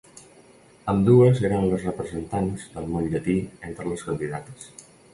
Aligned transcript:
Ambdues 0.93 1.43
eren 1.51 1.69
les 1.73 1.85
representants 1.89 2.67
del 2.79 2.91
món 2.97 3.13
llatí 3.15 3.39
entre 3.71 3.91
les 3.93 4.11
candidates. 4.11 4.71